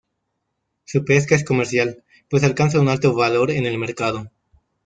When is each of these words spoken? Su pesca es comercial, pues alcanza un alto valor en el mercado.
Su 0.83 1.05
pesca 1.05 1.35
es 1.35 1.43
comercial, 1.43 2.03
pues 2.27 2.43
alcanza 2.43 2.79
un 2.79 2.89
alto 2.89 3.13
valor 3.13 3.51
en 3.51 3.67
el 3.67 3.77
mercado. 3.77 4.31